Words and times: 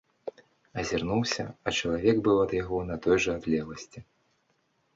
Азірнуўся, 0.83 1.45
а 1.67 1.75
чалавек 1.79 2.17
быў 2.29 2.37
ад 2.47 2.51
яго 2.61 2.77
на 2.89 2.99
той 3.07 3.17
жа 3.27 3.39
адлегласці. 3.41 3.99